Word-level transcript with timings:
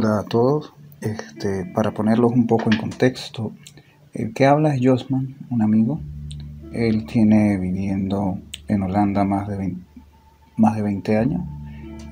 Hola 0.00 0.20
a 0.20 0.22
todos. 0.22 0.72
Este, 1.00 1.64
para 1.74 1.90
ponerlos 1.90 2.30
un 2.30 2.46
poco 2.46 2.70
en 2.70 2.78
contexto, 2.78 3.50
el 4.12 4.32
que 4.32 4.46
habla 4.46 4.72
es 4.72 4.80
Josman, 4.80 5.34
un 5.50 5.60
amigo. 5.60 5.98
Él 6.72 7.04
tiene 7.04 7.58
viviendo 7.58 8.38
en 8.68 8.84
Holanda 8.84 9.24
más 9.24 9.48
de 9.48 9.56
20, 9.56 9.82
más 10.56 10.76
de 10.76 10.82
20 10.82 11.16
años 11.16 11.40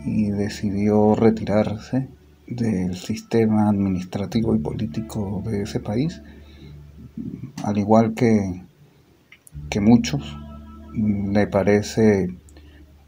y 0.04 0.30
decidió 0.30 1.14
retirarse 1.14 2.08
del 2.48 2.96
sistema 2.96 3.68
administrativo 3.68 4.56
y 4.56 4.58
político 4.58 5.44
de 5.46 5.62
ese 5.62 5.78
país, 5.78 6.20
al 7.62 7.78
igual 7.78 8.14
que, 8.14 8.62
que 9.70 9.78
muchos, 9.78 10.36
le 10.92 11.46
parece 11.46 12.34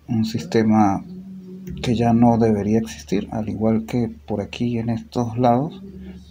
un 0.07 0.25
sistema 0.25 1.05
que 1.83 1.95
ya 1.95 2.13
no 2.13 2.39
debería 2.39 2.79
existir, 2.79 3.29
al 3.31 3.49
igual 3.49 3.85
que 3.87 4.09
por 4.27 4.41
aquí 4.41 4.79
en 4.79 4.91
estos 4.91 5.39
lados, 5.39 5.83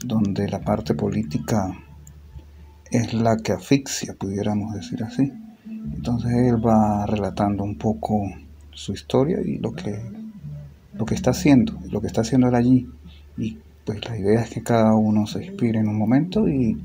donde 0.06 0.48
la 0.48 0.62
parte 0.62 0.94
política 0.94 1.78
es 2.92 3.14
la 3.14 3.38
que 3.38 3.54
asfixia, 3.54 4.14
pudiéramos 4.14 4.74
decir 4.74 5.04
así. 5.04 5.32
Entonces 5.96 6.32
él 6.32 6.66
va 6.66 7.06
relatando 7.06 7.64
un 7.64 7.78
poco 7.78 8.30
su 8.72 8.94
historia 8.94 9.40
y 9.44 9.58
lo 9.58 9.74
que, 9.74 10.00
lo 10.94 11.06
que 11.06 11.16
está 11.16 11.32
haciendo, 11.32 11.74
lo 11.90 12.02
que 12.02 12.08
está 12.08 12.22
haciendo 12.22 12.48
él 12.48 12.56
allí. 12.56 12.88
Y 13.38 13.58
pues 13.86 14.08
la 14.08 14.18
idea 14.18 14.42
es 14.42 14.50
que 14.50 14.64
cada 14.64 14.96
uno 14.96 15.28
se 15.28 15.46
inspire 15.46 15.80
en 15.80 15.88
un 15.88 15.98
momento 15.98 16.48
y, 16.48 16.78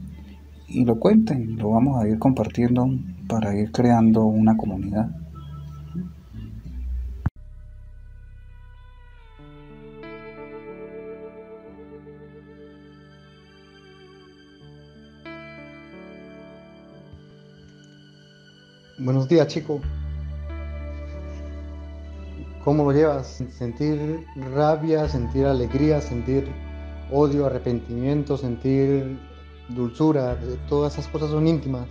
y 0.69 0.85
lo 0.85 0.99
cuenten, 0.99 1.57
lo 1.57 1.71
vamos 1.71 2.03
a 2.03 2.09
ir 2.09 2.19
compartiendo 2.19 2.89
para 3.27 3.57
ir 3.57 3.71
creando 3.73 4.25
una 4.25 4.57
comunidad. 4.57 5.22
Buenos 19.05 19.27
días, 19.27 19.49
chico. 19.49 19.81
¿Cómo 22.65 22.85
lo 22.85 22.93
llevas? 22.93 23.43
Sentir 23.59 24.25
rabia, 24.55 25.09
sentir 25.09 25.45
alegría, 25.45 26.01
sentir 26.01 26.49
odio, 27.11 27.47
arrepentimiento, 27.47 28.37
sentir 28.37 29.19
dulzura, 29.71 30.39
todas 30.69 30.93
esas 30.93 31.09
cosas 31.09 31.31
son 31.31 31.49
íntimas. 31.49 31.89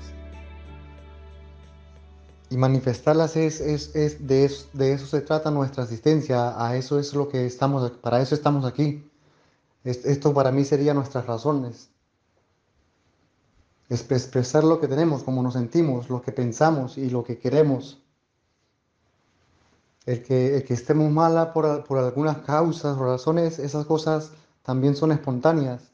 Y 2.50 2.56
manifestarlas 2.56 3.36
es, 3.36 3.59
es, 3.59 3.94
es 3.94 4.26
de, 4.26 4.45
eso, 4.45 4.67
de, 4.72 4.94
eso, 4.94 5.06
se 5.06 5.20
trata 5.20 5.52
nuestra 5.52 5.84
asistencia, 5.84 6.66
a 6.66 6.78
eso 6.78 6.98
es 6.98 7.14
lo 7.14 7.28
que 7.28 7.45
estamos, 7.45 7.92
para 7.92 8.22
eso 8.22 8.36
estamos 8.36 8.64
aquí. 8.64 9.12
Esto 9.84 10.34
para 10.34 10.54
mí 10.54 10.64
sería 10.64 10.94
nuestras 10.94 11.26
razones 11.26 11.91
expresar 13.92 14.64
lo 14.64 14.80
que 14.80 14.88
tenemos, 14.88 15.23
cómo 15.23 15.44
nos 15.44 15.53
sentimos, 15.53 16.09
lo 16.09 16.22
que 16.22 16.31
pensamos 16.31 16.97
y 16.97 17.09
lo 17.09 17.23
que 17.23 17.38
queremos. 17.38 18.02
El 20.06 20.23
que, 20.23 20.66
estemos 20.70 21.11
mala 21.11 21.53
por, 21.53 21.66
algunas 21.98 22.38
causas 22.39 22.98
o 22.98 23.06
razones, 23.06 23.59
esas 23.59 23.86
cosas 23.86 24.31
también 24.64 24.95
son 24.95 25.11
espontáneas. 25.11 25.92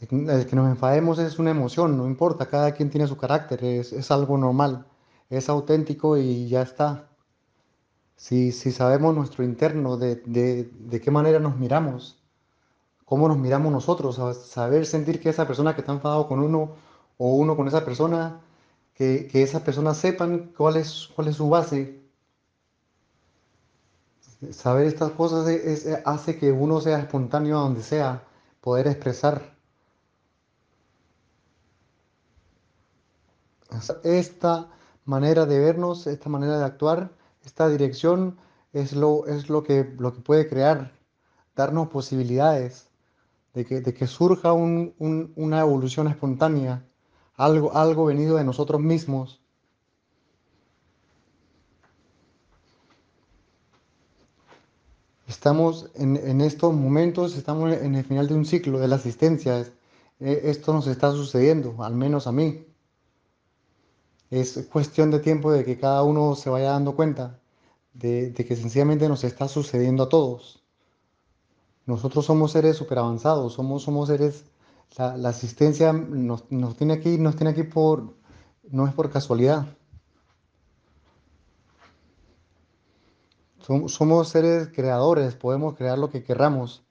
El 0.00 0.46
que 0.46 0.56
nos 0.56 0.68
enfademos 0.68 1.18
es 1.18 1.38
una 1.38 1.50
emoción, 1.50 1.96
no 1.96 2.06
importa, 2.06 2.46
cada 2.46 2.72
quien 2.72 2.90
tiene 2.90 3.06
su 3.06 3.16
carácter, 3.16 3.64
es, 3.64 4.10
algo 4.10 4.36
normal, 4.36 4.86
es 5.30 5.48
auténtico 5.48 6.16
y 6.16 6.48
ya 6.48 6.62
está. 6.62 7.08
Si, 8.16 8.52
sabemos 8.52 9.14
nuestro 9.14 9.44
interno, 9.44 9.96
de 9.96 11.00
qué 11.02 11.10
manera 11.10 11.38
nos 11.38 11.56
miramos, 11.56 12.17
cómo 13.08 13.26
nos 13.26 13.38
miramos 13.38 13.72
nosotros, 13.72 14.20
saber 14.44 14.84
sentir 14.84 15.18
que 15.20 15.30
esa 15.30 15.46
persona 15.46 15.74
que 15.74 15.80
está 15.80 15.92
enfadado 15.92 16.28
con 16.28 16.40
uno 16.40 16.76
o 17.16 17.34
uno 17.36 17.56
con 17.56 17.66
esa 17.66 17.82
persona, 17.82 18.40
que, 18.94 19.26
que 19.28 19.42
esas 19.42 19.62
personas 19.62 19.96
sepan 19.96 20.52
cuál 20.56 20.76
es, 20.76 21.08
cuál 21.16 21.28
es 21.28 21.36
su 21.36 21.48
base. 21.48 22.02
Saber 24.50 24.86
estas 24.86 25.12
cosas 25.12 25.48
hace 26.04 26.38
que 26.38 26.52
uno 26.52 26.80
sea 26.80 26.98
espontáneo 26.98 27.58
a 27.58 27.62
donde 27.62 27.82
sea, 27.82 28.24
poder 28.60 28.86
expresar. 28.86 29.56
Esta 34.04 34.68
manera 35.06 35.46
de 35.46 35.58
vernos, 35.60 36.06
esta 36.06 36.28
manera 36.28 36.58
de 36.58 36.64
actuar, 36.66 37.10
esta 37.44 37.68
dirección 37.68 38.36
es 38.74 38.92
lo, 38.92 39.26
es 39.26 39.48
lo, 39.48 39.62
que, 39.62 39.94
lo 39.98 40.12
que 40.12 40.20
puede 40.20 40.48
crear, 40.48 40.92
darnos 41.56 41.88
posibilidades 41.88 42.87
de 43.54 43.64
que, 43.64 44.06
surja 44.06 44.52
una 44.52 45.60
evolución 45.60 46.08
espontánea, 46.08 46.84
algo, 47.36 47.74
algo 47.74 48.04
venido 48.04 48.36
de 48.36 48.44
nosotros 48.44 48.80
mismos. 48.80 49.40
Estamos 55.26 55.90
en, 55.94 56.40
estos 56.40 56.74
momentos, 56.74 57.36
estamos 57.36 57.72
en 57.72 57.94
el 57.94 58.04
final 58.04 58.28
de 58.28 58.34
un 58.34 58.44
ciclo 58.46 58.78
de 58.78 58.88
la 58.88 58.96
asistencia. 58.96 59.66
E, 60.20 60.40
esto 60.44 60.72
nos 60.72 60.86
está 60.86 61.12
sucediendo, 61.12 61.82
al 61.84 61.94
menos 61.94 62.26
a 62.26 62.32
mí. 62.32 62.66
Es 64.30 64.68
cuestión 64.72 65.10
de 65.10 65.20
tiempo 65.20 65.52
de 65.52 65.64
que 65.64 65.78
cada 65.78 66.02
uno 66.02 66.34
se 66.34 66.50
vaya 66.50 66.70
dando 66.70 66.96
cuenta 66.96 67.40
de, 67.92 68.30
de 68.30 68.44
que 68.44 68.56
sencillamente 68.56 69.08
nos 69.08 69.22
está 69.24 69.48
sucediendo 69.48 70.04
a 70.04 70.08
todos. 70.08 70.57
Nosotros 71.88 72.26
somos 72.26 72.52
seres 72.52 72.76
super 72.76 72.98
avanzados, 72.98 73.54
somos, 73.54 73.82
somos 73.82 74.08
seres, 74.08 74.44
la, 74.98 75.30
asistencia 75.30 75.90
nos, 75.90 76.46
tiene 76.76 76.92
aquí, 76.92 77.16
nos 77.16 77.34
tiene 77.34 77.52
aquí 77.52 77.62
por, 77.62 78.14
no 78.70 78.86
es 78.86 78.92
por 78.92 79.10
casualidad. 79.10 79.66
Somos, 83.86 84.28
seres 84.28 84.68
creadores, 84.68 85.34
podemos 85.34 85.76
crear 85.76 85.98
lo 85.98 86.10
que 86.10 86.22
querramos. 86.22 86.82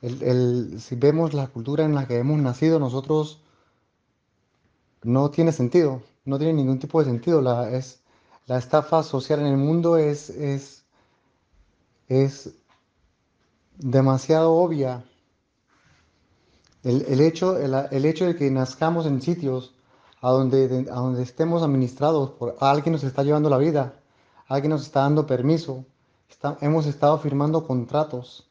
si 0.00 0.94
vemos 0.94 1.34
la 1.34 1.48
cultura 1.48 1.84
en 1.84 1.96
la 1.96 2.06
que 2.06 2.18
hemos 2.18 2.38
nacido, 2.38 2.78
nosotros 2.78 3.40
no 5.02 5.30
tiene 5.32 5.50
sentido, 5.50 6.00
no 6.24 6.38
tiene 6.38 6.52
ningún 6.52 6.78
tipo 6.78 7.00
de 7.00 7.06
sentido. 7.06 7.42
La, 7.42 7.70
es, 7.70 8.04
la 8.46 8.56
estafa 8.56 9.02
social 9.02 9.40
en 9.40 9.46
el 9.46 9.56
mundo 9.56 9.96
es, 9.96 10.30
es, 10.30 10.84
es 12.06 12.54
demasiado 13.78 14.52
obvia. 14.54 15.04
El, 16.82 17.20
hecho, 17.20 17.58
el, 17.58 18.04
hecho 18.04 18.26
de 18.26 18.36
que 18.36 18.48
nazcamos 18.48 19.06
en 19.06 19.20
sitios 19.20 19.74
a 20.20 20.30
donde, 20.30 20.86
a 20.88 20.94
donde 20.94 21.22
estemos 21.22 21.64
administrados 21.64 22.30
por 22.30 22.56
alguien 22.60 22.92
nos 22.92 23.02
está 23.02 23.24
llevando 23.24 23.50
la 23.50 23.58
vida, 23.58 23.94
alguien 24.46 24.70
nos 24.70 24.82
está 24.82 25.00
dando 25.00 25.26
permiso, 25.26 25.84
hemos 26.60 26.86
estado 26.86 27.18
firmando 27.18 27.66
contratos, 27.66 28.48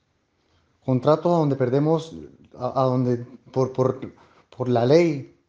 contratos 0.86 1.34
a 1.34 1.38
donde 1.38 1.56
perdemos, 1.56 2.14
a, 2.58 2.84
donde 2.84 3.26
por, 3.52 3.72
por, 3.72 4.14
por, 4.50 4.68
la 4.68 4.86
ley. 4.86 5.40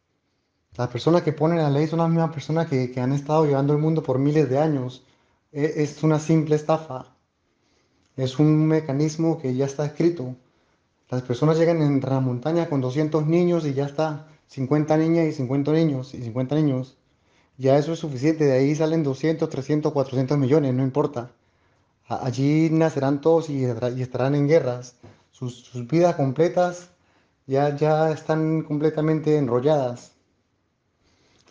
Las 0.77 0.87
personas 0.87 1.23
que 1.23 1.33
ponen 1.33 1.57
la 1.57 1.69
ley 1.69 1.87
son 1.87 1.99
las 1.99 2.09
mismas 2.09 2.31
personas 2.31 2.67
que, 2.67 2.89
que 2.89 3.01
han 3.01 3.11
estado 3.11 3.45
llevando 3.45 3.73
el 3.73 3.79
mundo 3.79 4.01
por 4.01 4.17
miles 4.17 4.49
de 4.49 4.59
años. 4.59 5.03
E, 5.51 5.83
es 5.83 6.03
una 6.03 6.19
simple 6.19 6.55
estafa. 6.55 7.16
Es 8.17 8.39
un 8.39 8.65
mecanismo 8.65 9.39
que 9.39 9.55
ya 9.55 9.65
está 9.65 9.85
escrito. 9.85 10.35
Las 11.09 11.21
personas 11.21 11.57
llegan 11.59 11.81
en 11.83 12.01
la 12.01 12.19
montaña 12.19 12.67
con 12.67 12.81
200 12.81 13.27
niños 13.27 13.65
y 13.65 13.75
ya 13.75 13.85
está 13.85 14.27
50 14.47 14.97
niñas 14.97 15.27
y 15.27 15.33
50 15.33 15.71
niños 15.71 16.13
y 16.15 16.23
50 16.23 16.55
niños. 16.55 16.97
Ya 17.57 17.77
eso 17.77 17.93
es 17.93 17.99
suficiente. 17.99 18.45
De 18.45 18.53
ahí 18.53 18.75
salen 18.75 19.03
200, 19.03 19.47
300, 19.47 19.93
400 19.93 20.37
millones, 20.37 20.73
no 20.73 20.83
importa. 20.83 21.31
Allí 22.07 22.69
nacerán 22.71 23.21
todos 23.21 23.49
y, 23.49 23.65
estarán 23.65 24.33
en 24.33 24.47
guerras. 24.47 24.95
Sus, 25.31 25.71
vidas 25.87 26.15
completas 26.15 26.89
ya, 27.45 27.75
ya 27.75 28.11
están 28.11 28.63
completamente 28.63 29.37
enrolladas. 29.37 30.13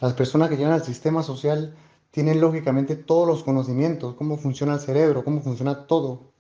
Las 0.00 0.14
personas 0.14 0.48
que 0.50 0.56
llegan 0.56 0.72
al 0.72 0.84
sistema 0.84 1.22
social 1.22 1.76
tienen 2.10 2.40
lógicamente 2.40 2.96
todos 2.96 3.28
los 3.28 3.44
conocimientos, 3.44 4.14
cómo 4.14 4.36
funciona 4.36 4.74
el 4.74 4.80
cerebro, 4.80 5.22
cómo 5.22 5.42
funciona 5.42 5.86
todo. 5.86 6.32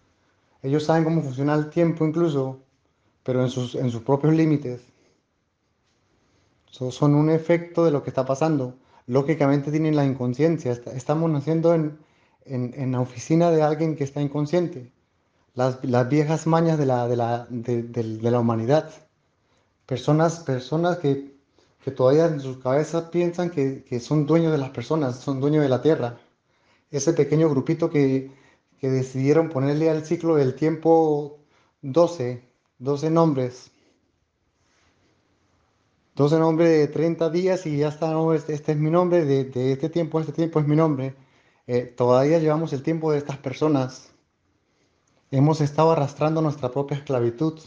Ellos 0.66 0.82
saben 0.82 1.04
cómo 1.04 1.22
funciona 1.22 1.54
el 1.54 1.70
tiempo 1.70 2.04
incluso, 2.04 2.58
pero 3.22 3.40
en 3.40 3.50
sus, 3.50 3.76
en 3.76 3.88
sus 3.88 4.02
propios 4.02 4.34
límites. 4.34 4.82
son 6.70 7.14
un 7.14 7.30
efecto 7.30 7.84
de 7.84 7.92
lo 7.92 8.02
que 8.02 8.10
está 8.10 8.26
pasando. 8.26 8.74
Lógicamente 9.06 9.70
tienen 9.70 9.94
la 9.94 10.04
inconsciencia. 10.04 10.72
Estamos 10.92 11.30
naciendo 11.30 11.72
en, 11.72 11.96
en, 12.44 12.90
la 12.90 13.00
oficina 13.00 13.52
de 13.52 13.62
alguien 13.62 13.94
que 13.94 14.02
está 14.02 14.20
inconsciente. 14.20 14.92
Las, 15.54 15.84
las 15.84 16.08
viejas 16.08 16.48
mañas 16.48 16.78
de 16.78 16.86
la, 16.86 17.06
de 17.06 17.16
la, 17.16 17.46
de, 17.48 18.30
la 18.32 18.40
humanidad. 18.40 18.90
Personas, 19.86 20.40
personas 20.40 20.98
que, 20.98 21.32
que, 21.84 21.92
todavía 21.92 22.26
en 22.26 22.40
sus 22.40 22.58
cabezas 22.58 23.04
piensan 23.10 23.50
que, 23.50 23.84
que 23.84 24.00
son 24.00 24.26
dueños 24.26 24.50
de 24.50 24.58
las 24.58 24.70
personas, 24.70 25.20
son 25.20 25.38
dueños 25.40 25.62
de 25.62 25.68
la 25.68 25.80
tierra. 25.80 26.18
Ese 26.90 27.12
pequeño 27.12 27.48
grupito 27.48 27.88
que, 27.88 28.32
que 28.80 28.90
decidieron 28.90 29.48
ponerle 29.48 29.90
al 29.90 30.04
ciclo 30.04 30.36
del 30.36 30.54
tiempo 30.54 31.38
12, 31.82 32.42
12 32.78 33.10
nombres. 33.10 33.70
12 36.16 36.38
nombres 36.38 36.70
de 36.70 36.88
30 36.88 37.28
días 37.30 37.66
y 37.66 37.76
ya 37.78 37.88
está, 37.88 38.10
no, 38.10 38.32
este, 38.32 38.54
este 38.54 38.72
es 38.72 38.78
mi 38.78 38.90
nombre, 38.90 39.24
de, 39.24 39.72
este 39.72 39.90
tiempo 39.90 40.18
este 40.18 40.32
tiempo 40.32 40.58
es 40.60 40.66
mi 40.66 40.74
nombre. 40.74 41.14
Eh, 41.66 41.82
todavía 41.82 42.38
llevamos 42.38 42.72
el 42.72 42.82
tiempo 42.82 43.12
de 43.12 43.18
estas 43.18 43.36
personas. 43.36 44.12
Hemos 45.30 45.60
estado 45.60 45.90
arrastrando 45.92 46.40
nuestra 46.40 46.70
propia 46.70 46.96
esclavitud. 46.96 47.60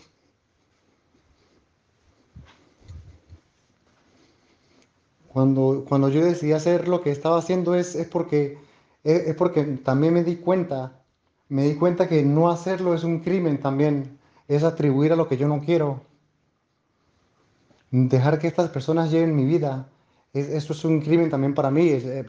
Cuando, 5.27 5.85
cuando 5.87 6.09
yo 6.09 6.25
decidí 6.25 6.53
hacer 6.53 6.87
lo 6.87 7.01
que 7.01 7.11
estaba 7.11 7.37
haciendo 7.37 7.75
es, 7.75 7.93
es, 7.93 8.07
porque, 8.07 8.57
es, 9.03 9.35
porque 9.35 9.63
también 9.63 10.13
me 10.15 10.23
di 10.23 10.37
cuenta, 10.37 10.98
me 11.49 11.63
di 11.63 11.75
cuenta 11.75 12.07
que 12.07 12.23
no 12.23 12.49
hacerlo 12.49 12.93
es 12.93 13.03
un 13.03 13.19
crimen 13.19 13.59
también, 13.59 14.19
es 14.47 14.63
atribuir 14.63 15.13
a 15.13 15.15
lo 15.15 15.27
que 15.27 15.37
yo 15.37 15.47
no 15.47 15.61
quiero. 15.61 16.01
Dejar 17.91 18.39
que 18.39 18.47
estas 18.47 18.69
personas 18.69 19.11
lleven 19.11 19.35
mi 19.35 19.45
vida, 19.45 19.89
eso 20.33 20.73
es 20.73 20.85
un 20.85 21.01
crimen 21.01 21.29
también 21.29 21.55
para 21.55 21.71
mí. 21.71 21.89
Es, 21.89 22.05
eh, 22.05 22.25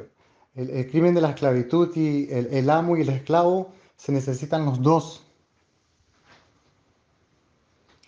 el, 0.54 0.90
crimen 0.90 1.14
de 1.14 1.20
la 1.20 1.30
esclavitud 1.30 1.94
y 1.96 2.28
el, 2.30 2.68
amo 2.70 2.96
y 2.96 3.02
el 3.02 3.10
esclavo 3.10 3.72
se 3.96 4.12
necesitan 4.12 4.64
los 4.64 4.82
dos. 4.82 5.22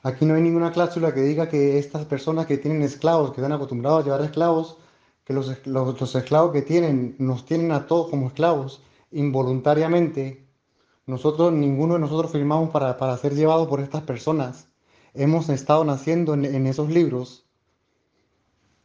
Aquí 0.02 0.24
no 0.24 0.34
hay 0.34 0.42
ninguna 0.42 0.72
cláusula 0.72 1.14
que 1.14 1.20
diga 1.20 1.48
que 1.48 1.78
estas 1.78 2.06
personas 2.06 2.46
que 2.46 2.58
tienen 2.58 2.82
esclavos, 2.82 3.32
que 3.32 3.40
están 3.40 3.52
acostumbrados 3.52 4.00
a 4.00 4.04
llevar 4.04 4.22
esclavos, 4.22 4.78
que 5.24 5.32
los, 5.32 5.48
esclavos 6.14 6.52
que 6.52 6.62
tienen 6.62 7.14
nos 7.18 7.44
tienen 7.46 7.70
a 7.70 7.86
todos 7.86 8.10
como 8.10 8.26
esclavos 8.26 8.82
involuntariamente. 9.12 10.41
Nosotros, 11.06 11.52
ninguno 11.52 11.94
de 11.94 12.00
nosotros 12.00 12.32
firmamos 12.32 12.70
para, 12.70 13.16
ser 13.18 13.34
llevados 13.34 13.68
por 13.68 13.80
estas 13.80 14.02
personas. 14.02 14.68
Hemos 15.14 15.48
estado 15.48 15.84
naciendo 15.84 16.34
en, 16.34 16.44
en 16.44 16.66
esos 16.66 16.88
libros, 16.88 17.46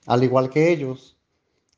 al 0.05 0.23
igual 0.23 0.49
que 0.49 0.71
ellos. 0.71 1.17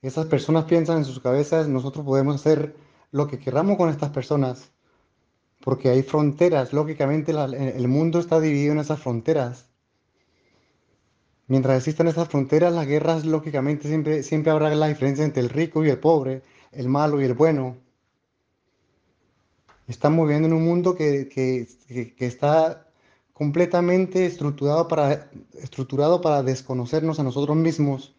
Esas 0.01 0.27
personas 0.27 0.65
piensan 0.65 0.99
en 0.99 1.05
sus 1.05 1.19
cabezas, 1.19 1.67
nosotros 1.67 2.05
podemos 2.05 2.35
hacer 2.35 2.75
lo 3.11 3.27
que 3.27 3.39
queramos 3.39 3.77
con 3.77 3.89
estas 3.89 4.11
personas, 4.11 4.71
porque 5.61 5.89
hay 5.89 6.03
fronteras, 6.03 6.73
lógicamente 6.73 7.31
el 7.31 7.87
mundo 7.87 8.19
está 8.19 8.39
dividido 8.39 8.73
en 8.73 8.79
esas 8.79 8.99
fronteras. 8.99 9.69
Mientras 11.47 11.77
existan 11.77 12.07
esas 12.07 12.29
fronteras, 12.29 12.71
las 12.71 12.85
guerras, 12.85 13.25
lógicamente, 13.25 13.87
siempre, 13.87 14.23
siempre 14.23 14.51
habrá 14.51 14.73
la 14.75 14.87
diferencia 14.87 15.25
entre 15.25 15.41
el 15.41 15.49
rico 15.49 15.83
y 15.83 15.89
el 15.89 15.99
pobre, 15.99 16.43
el 16.71 16.87
malo 16.87 17.19
y 17.19 17.25
el 17.25 17.33
bueno. 17.33 17.77
Estamos 19.89 20.27
viviendo 20.27 20.47
en 20.47 20.53
un 20.53 20.63
mundo 20.63 20.95
que, 20.95 21.67
está 22.19 22.87
completamente 23.33 24.27
estructurado 24.27 24.87
para, 24.87 25.31
estructurado 25.53 26.21
para 26.21 26.43
desconocernos 26.43 27.19
a 27.19 27.23
nosotros 27.23 27.57
mismos. 27.57 28.15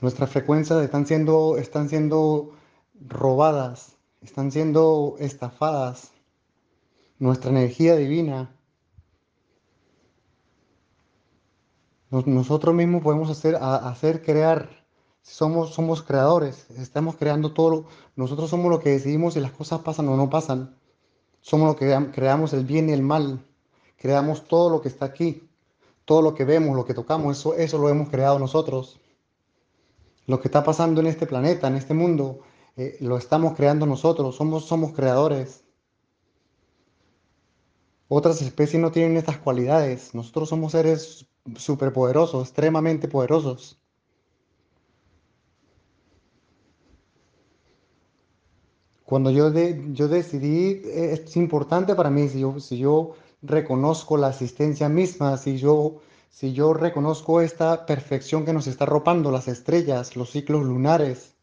Nuestras 0.00 0.30
frecuencias 0.30 0.80
están 0.84 1.06
siendo, 1.06 1.58
están 1.58 1.88
siendo 1.88 2.52
robadas, 3.04 3.96
están 4.22 4.52
siendo 4.52 5.16
estafadas. 5.18 6.12
Nuestra 7.18 7.50
energía 7.50 7.96
divina 7.96 8.54
nosotros 12.10 12.74
mismos 12.76 13.02
podemos 13.02 13.28
hacer, 13.28 13.56
hacer 13.60 14.22
crear, 14.22 14.77
somos, 15.28 15.74
somos 15.74 16.02
creadores, 16.02 16.66
estamos 16.70 17.16
creando 17.16 17.52
todo, 17.52 17.84
nosotros 18.16 18.50
somos 18.50 18.70
lo 18.70 18.80
que 18.80 18.90
decidimos 18.90 19.34
si 19.34 19.40
las 19.40 19.52
cosas 19.52 19.80
pasan 19.80 20.08
o 20.08 20.16
no 20.16 20.30
pasan, 20.30 20.76
somos 21.40 21.68
lo 21.68 21.76
que 21.76 22.10
creamos 22.12 22.52
el 22.54 22.64
bien 22.64 22.88
y 22.88 22.92
el 22.92 23.02
mal, 23.02 23.44
creamos 23.96 24.48
todo 24.48 24.70
lo 24.70 24.80
que 24.80 24.88
está 24.88 25.04
aquí, 25.04 25.48
todo 26.04 26.22
lo 26.22 26.34
que 26.34 26.44
vemos, 26.44 26.74
lo 26.74 26.86
que 26.86 26.94
tocamos, 26.94 27.38
eso, 27.38 27.54
eso 27.54 27.78
lo 27.78 27.90
hemos 27.90 28.08
creado 28.08 28.38
nosotros. 28.38 28.98
Lo 30.26 30.40
que 30.40 30.48
está 30.48 30.64
pasando 30.64 31.00
en 31.00 31.06
este 31.06 31.26
planeta, 31.26 31.68
en 31.68 31.76
este 31.76 31.94
mundo, 31.94 32.40
eh, 32.76 32.96
lo 33.00 33.18
estamos 33.18 33.54
creando 33.54 33.86
nosotros, 33.86 34.36
somos, 34.36 34.64
somos 34.64 34.92
creadores. 34.92 35.64
Otras 38.08 38.40
especies 38.40 38.80
no 38.80 38.90
tienen 38.90 39.18
estas 39.18 39.38
cualidades. 39.38 40.14
Nosotros 40.14 40.48
somos 40.48 40.72
seres 40.72 41.26
superpoderosos, 41.56 42.48
extremadamente 42.48 43.08
poderosos. 43.08 43.78
Cuando 49.08 49.30
yo, 49.30 49.50
de, 49.50 49.86
yo 49.94 50.06
decidí, 50.06 50.82
es 50.84 51.34
importante 51.38 51.94
para 51.94 52.10
mí, 52.10 52.28
si 52.28 52.40
yo, 52.40 52.60
si 52.60 52.76
yo 52.76 53.14
reconozco 53.40 54.18
la 54.18 54.26
asistencia 54.26 54.90
misma, 54.90 55.38
si 55.38 55.56
yo, 55.56 56.02
si 56.28 56.52
yo 56.52 56.74
reconozco 56.74 57.40
esta 57.40 57.86
perfección 57.86 58.44
que 58.44 58.52
nos 58.52 58.66
está 58.66 58.84
arropando, 58.84 59.30
las 59.32 59.48
estrellas, 59.48 60.14
los 60.14 60.28
ciclos 60.32 60.62
lunares, 60.62 61.36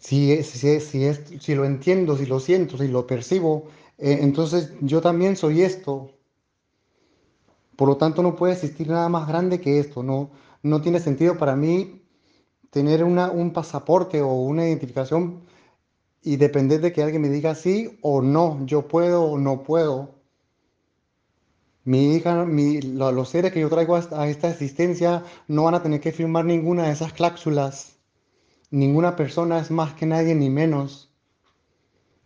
si, 0.00 0.42
si, 0.42 0.80
si, 0.80 1.04
es, 1.04 1.20
si 1.38 1.54
lo 1.54 1.64
entiendo, 1.64 2.16
si 2.16 2.26
lo 2.26 2.40
siento, 2.40 2.76
si 2.76 2.88
lo 2.88 3.06
percibo, 3.06 3.68
eh, 3.98 4.18
entonces 4.22 4.72
yo 4.80 5.00
también 5.00 5.36
soy 5.36 5.62
esto, 5.62 6.10
por 7.76 7.86
lo 7.86 7.96
tanto, 7.96 8.20
no 8.24 8.34
puede 8.34 8.54
existir 8.54 8.88
nada 8.88 9.08
más 9.08 9.28
grande 9.28 9.60
que 9.60 9.78
esto. 9.78 10.02
No, 10.02 10.32
no 10.64 10.82
tiene 10.82 10.98
sentido 10.98 11.38
para 11.38 11.54
mí 11.54 11.99
tener 12.70 13.04
una, 13.04 13.30
un 13.30 13.52
pasaporte 13.52 14.22
o 14.22 14.32
una 14.32 14.66
identificación 14.66 15.42
y 16.22 16.36
depender 16.36 16.80
de 16.80 16.92
que 16.92 17.02
alguien 17.02 17.22
me 17.22 17.28
diga 17.28 17.54
sí 17.54 17.98
o 18.02 18.22
no, 18.22 18.64
yo 18.66 18.88
puedo 18.88 19.24
o 19.24 19.38
no 19.38 19.62
puedo. 19.62 20.20
Mi 21.84 22.14
hija, 22.14 22.44
mi, 22.44 22.80
los 22.82 23.28
seres 23.28 23.52
que 23.52 23.60
yo 23.60 23.68
traigo 23.70 23.96
a 23.96 24.28
esta 24.28 24.50
existencia 24.50 25.24
no 25.48 25.64
van 25.64 25.74
a 25.74 25.82
tener 25.82 26.00
que 26.00 26.12
firmar 26.12 26.44
ninguna 26.44 26.84
de 26.84 26.92
esas 26.92 27.12
cláusulas. 27.12 27.96
Ninguna 28.70 29.16
persona 29.16 29.58
es 29.58 29.70
más 29.70 29.94
que 29.94 30.06
nadie 30.06 30.34
ni 30.34 30.50
menos. 30.50 31.10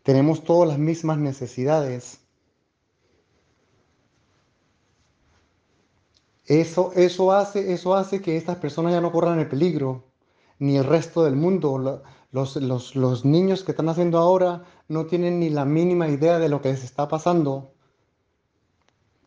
Tenemos 0.03 0.45
todas 0.45 0.69
las 0.69 0.79
mismas 0.79 1.19
necesidades. 1.19 2.21
Eso, 6.47 6.93
eso, 6.95 7.33
hace, 7.33 7.73
eso 7.73 7.95
hace 7.95 8.21
que 8.21 8.37
estas 8.37 8.57
personas 8.59 8.93
ya 8.93 9.01
no 9.01 9.13
corran 9.13 9.39
el 9.39 9.49
peligro, 9.49 10.05
ni 10.65 10.77
el 10.79 10.85
resto 10.85 11.25
del 11.25 11.37
mundo. 11.37 12.03
Los, 12.33 12.57
los, 12.57 13.25
niños 13.25 13.63
que 13.63 13.73
están 13.73 13.89
haciendo 13.89 14.19
ahora 14.19 14.65
no 14.89 15.07
tienen 15.07 15.39
ni 15.39 15.51
la 15.51 15.65
mínima 15.65 16.09
idea 16.09 16.39
de 16.39 16.49
lo 16.49 16.63
que 16.63 16.71
les 16.71 16.83
está 16.83 17.07
pasando. 17.09 17.73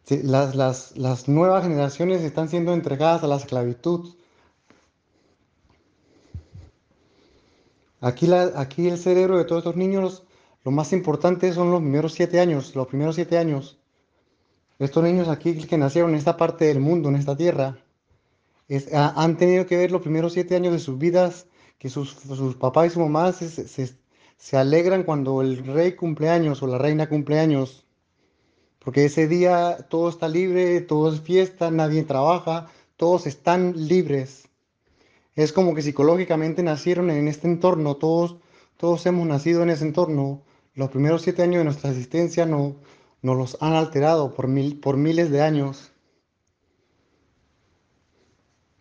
Las, 0.10 0.56
las, 0.56 1.27
nuevas 1.27 1.63
generaciones 1.63 2.22
están 2.24 2.50
siendo 2.50 2.74
entregadas 2.74 3.24
a 3.24 3.27
la 3.27 3.36
esclavitud. 3.36 4.15
Aquí, 8.01 8.27
la, 8.27 8.51
aquí 8.56 8.88
el 8.88 8.98
cerebro 8.98 9.38
de 9.38 9.46
todos 9.46 9.62
estos 9.62 9.75
niños, 9.75 10.24
lo 10.63 10.72
más 10.72 10.91
importante 10.91 11.53
son 11.53 11.72
los 11.72 11.82
primeros 11.82 12.13
siete 12.13 12.39
años, 12.39 12.75
los 12.75 12.88
primeros 12.88 13.15
siete 13.15 13.38
años. 13.38 13.77
Estos 14.79 15.03
niños 15.03 15.27
aquí 15.27 15.56
que 15.65 15.77
nacieron 15.77 16.12
en 16.12 16.17
esta 16.17 16.38
parte 16.38 16.65
del 16.65 16.79
mundo, 16.79 17.10
en 17.10 17.15
esta 17.15 17.36
tierra, 17.36 17.77
han 18.93 19.38
tenido 19.38 19.65
que 19.65 19.77
ver 19.77 19.91
los 19.91 20.01
primeros 20.01 20.33
siete 20.33 20.55
años 20.55 20.74
de 20.74 20.79
sus 20.79 20.97
vidas 20.97 21.47
que 21.77 21.89
sus, 21.89 22.15
papás 22.59 22.88
y 22.88 22.89
sus 22.89 23.03
mamás 23.03 23.38
se, 23.38 24.57
alegran 24.57 25.03
cuando 25.03 25.41
el 25.41 25.65
rey 25.65 25.93
cumpleaños 25.95 26.62
o 26.63 26.67
la 26.67 26.77
reina 26.77 27.07
cumpleaños, 27.07 27.86
porque 28.79 29.05
ese 29.05 29.27
día 29.27 29.86
todo 29.89 30.09
está 30.09 30.27
libre, 30.27 30.81
todo 30.81 31.13
es 31.13 31.21
fiesta, 31.21 31.71
nadie 31.71 32.03
trabaja, 32.03 32.67
todos 32.95 33.27
están 33.27 33.88
libres. 33.88 34.47
Es 35.36 35.53
como 35.53 35.75
que 35.75 35.83
psicológicamente 35.83 36.63
nacieron 36.63 37.12
en 37.12 37.27
este 37.27 37.47
entorno, 37.47 37.97
todos, 37.97 38.38
todos 38.77 39.05
hemos 39.05 39.27
nacido 39.27 39.62
en 39.62 39.69
ese 39.69 39.86
entorno. 39.86 40.41
Los 40.74 40.89
primeros 40.89 41.21
siete 41.21 41.43
años 41.43 41.59
de 41.59 41.65
nuestra 41.65 41.91
existencia 41.91 42.45
no, 42.45 42.77
nos 43.21 43.38
los 43.38 43.57
han 43.62 43.74
alterado 43.74 44.33
por, 44.33 44.47
mil, 44.47 44.79
por 44.79 44.97
miles 44.97 45.29
de 45.29 45.41
años. 45.41 45.91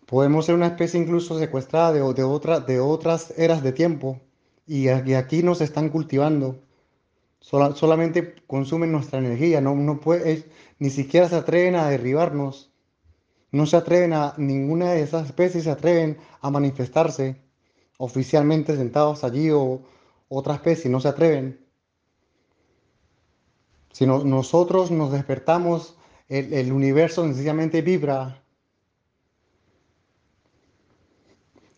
Podemos 0.06 0.46
ser 0.46 0.54
una 0.54 0.68
especie 0.68 1.00
incluso 1.00 1.38
secuestrada 1.38 1.92
de, 1.92 2.00
de, 2.00 2.64
de 2.66 2.80
otras 2.80 3.34
eras 3.36 3.62
de 3.62 3.72
tiempo 3.72 4.20
y 4.66 4.88
aquí, 4.88 5.42
nos 5.42 5.60
están 5.60 5.90
cultivando. 5.90 6.60
solamente 7.40 8.34
consumen 8.46 8.92
nuestra 8.92 9.18
energía, 9.18 9.60
no, 9.60 9.74
no 9.74 10.00
puede, 10.00 10.44
ni 10.78 10.90
siquiera 10.90 11.28
se 11.28 11.36
atreven 11.36 11.76
a 11.76 11.88
derribarnos. 11.88 12.72
No 13.52 13.66
se 13.66 13.76
atreven 13.76 14.12
a, 14.12 14.34
ninguna 14.38 14.92
de 14.92 15.02
esas 15.02 15.26
especies 15.26 15.64
se 15.64 15.70
atreven 15.70 16.18
a 16.40 16.50
manifestarse 16.50 17.40
oficialmente 17.98 18.76
sentados 18.76 19.24
allí 19.24 19.50
o 19.50 19.82
otra 20.28 20.54
especie, 20.54 20.90
no 20.90 21.00
se 21.00 21.08
atreven. 21.08 21.64
Si 23.92 24.04
nosotros 24.04 24.90
nos 24.90 25.12
despertamos, 25.12 25.96
el, 26.28 26.70
universo 26.72 27.22
sencillamente 27.22 27.80
vibra. 27.80 28.42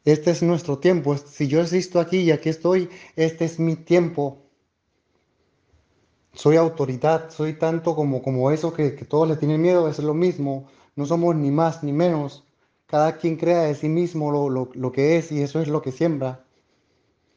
Este 0.08 0.30
es 0.30 0.42
nuestro 0.42 0.78
tiempo. 0.78 1.18
Si 1.18 1.48
yo 1.48 1.60
existo 1.60 2.00
aquí 2.00 2.20
y 2.20 2.30
aquí 2.30 2.48
estoy, 2.48 2.88
este 3.14 3.44
es 3.44 3.58
mi 3.58 3.76
tiempo. 3.76 4.38
soy 6.32 6.56
autoridad, 6.56 7.28
soy 7.28 7.58
tanto 7.58 7.94
como, 7.94 8.22
como 8.22 8.50
eso 8.50 8.72
que, 8.72 8.90
todos 8.92 9.28
le 9.28 9.36
tienen 9.36 9.60
miedo, 9.60 9.86
es 9.86 9.98
lo 9.98 10.14
mismo, 10.14 10.66
no 10.96 11.04
somos 11.04 11.36
ni 11.36 11.50
más 11.50 11.82
ni 11.82 11.92
menos. 11.92 12.44
Cada 12.86 13.18
quien 13.18 13.36
crea 13.36 13.64
de 13.64 13.74
sí 13.74 13.90
mismo 13.90 14.32
lo, 14.32 14.48
lo, 14.48 14.70
lo 14.72 14.92
que 14.92 15.18
es 15.18 15.30
y 15.30 15.42
eso 15.42 15.60
es 15.60 15.68
lo 15.68 15.82
que 15.82 15.92
siembra. 15.92 16.42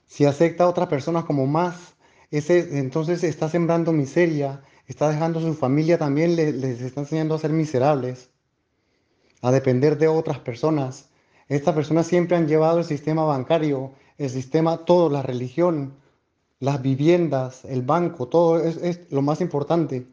Si 0.08 0.24
acepta 0.24 0.64
a 0.64 0.70
otras 0.70 0.88
personas 0.88 1.26
como 1.26 1.48
más, 1.48 1.96
ese, 2.32 2.80
entonces 2.80 3.26
está 3.26 3.50
sembrando 3.50 3.92
miseria, 3.92 4.64
está 4.88 5.10
dejando 5.10 5.40
a 5.40 5.42
su 5.42 5.56
familia 5.56 5.98
también, 5.98 6.38
les, 6.38 6.56
les 6.56 6.80
está 6.80 7.02
enseñando 7.02 7.36
a 7.36 7.40
ser 7.40 7.52
miserables, 7.52 8.30
a 9.42 9.52
depender 9.52 9.98
de 9.98 10.08
otras 10.08 10.40
personas. 10.40 11.11
Estas 11.52 11.76
personas 11.76 12.08
siempre 12.08 12.38
han 12.38 12.48
llevado 12.48 12.80
el 12.80 12.86
sistema 12.86 13.26
bancario, 13.26 13.92
el 14.18 14.30
sistema, 14.30 14.86
todo, 14.86 15.10
la 15.10 15.22
religión, 15.22 15.96
las 16.62 16.82
viviendas, 16.82 17.66
el 17.66 17.82
banco, 17.82 18.30
todo 18.30 18.58
es, 18.64 19.12
lo 19.12 19.22
más 19.22 19.42
importante. 19.42 20.08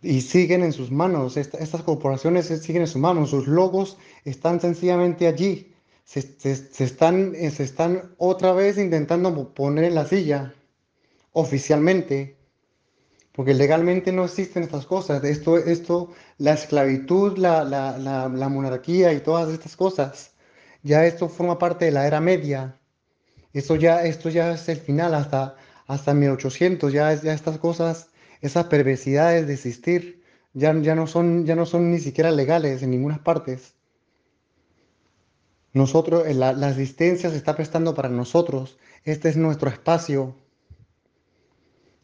Y 0.00 0.22
siguen 0.22 0.62
en 0.62 0.72
sus 0.72 0.90
manos, 0.90 1.36
estas 1.36 1.82
corporaciones 1.82 2.46
siguen 2.46 2.80
en 2.80 2.88
sus 2.88 3.02
manos, 3.02 3.28
sus 3.28 3.46
logos 3.46 3.98
están 4.24 4.62
sencillamente 4.62 5.26
allí, 5.26 5.74
se, 6.04 6.22
se, 6.22 6.82
están, 6.82 7.34
se 7.34 7.62
están 7.62 8.14
otra 8.16 8.54
vez 8.54 8.78
intentando 8.78 9.52
poner 9.52 9.84
en 9.84 9.94
la 9.94 10.06
silla 10.06 10.54
oficialmente, 11.32 12.38
porque 13.32 13.54
legalmente 13.54 14.12
no 14.12 14.24
existen 14.24 14.62
estas 14.62 14.86
cosas. 14.86 15.22
Esto, 15.24 15.58
esto 15.58 16.12
la 16.38 16.52
esclavitud, 16.54 17.38
la, 17.38 17.64
la, 17.64 17.96
la, 17.98 18.28
la 18.28 18.48
monarquía 18.48 19.12
y 19.12 19.20
todas 19.20 19.52
estas 19.52 19.76
cosas, 19.76 20.32
ya 20.82 21.06
esto 21.06 21.28
forma 21.28 21.58
parte 21.58 21.86
de 21.86 21.92
la 21.92 22.06
era 22.06 22.20
media. 22.20 22.78
Esto 23.52 23.76
ya, 23.76 24.04
esto 24.04 24.28
ya 24.28 24.52
es 24.52 24.68
el 24.68 24.78
final, 24.78 25.14
hasta, 25.14 25.56
hasta 25.86 26.14
1800, 26.14 26.92
ya, 26.92 27.12
ya 27.14 27.32
estas 27.32 27.58
cosas, 27.58 28.08
esas 28.40 28.66
perversidades 28.66 29.46
de 29.46 29.54
existir, 29.54 30.22
ya, 30.52 30.74
ya, 30.80 30.94
no 30.94 31.06
son, 31.06 31.46
ya 31.46 31.56
no 31.56 31.66
son 31.66 31.90
ni 31.90 31.98
siquiera 31.98 32.30
legales 32.30 32.82
en 32.82 32.90
ninguna 32.90 33.22
parte. 33.24 33.58
Nosotros, 35.72 36.26
la, 36.34 36.52
la 36.52 36.68
asistencia 36.68 37.30
se 37.30 37.36
está 37.36 37.54
prestando 37.56 37.94
para 37.94 38.08
nosotros. 38.08 38.78
Este 39.04 39.28
es 39.28 39.36
nuestro 39.36 39.70
espacio. 39.70 40.34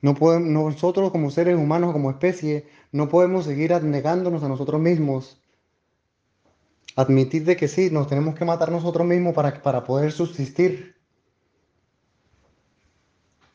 No 0.06 0.14
podemos, 0.14 0.48
nosotros 0.48 1.10
como 1.10 1.32
seres 1.32 1.56
humanos, 1.56 1.92
como 1.92 2.10
especie, 2.10 2.68
no 2.92 3.08
podemos 3.08 3.44
seguir 3.44 3.72
negándonos 3.82 4.44
a 4.44 4.48
nosotros 4.48 4.80
mismos. 4.80 5.42
Admitir 6.94 7.44
de 7.44 7.56
que 7.56 7.66
sí, 7.66 7.90
nos 7.90 8.06
tenemos 8.06 8.36
que 8.36 8.44
matar 8.44 8.70
nosotros 8.70 9.04
mismos 9.04 9.34
para, 9.34 9.60
para 9.60 9.82
poder 9.82 10.12
subsistir. 10.12 10.94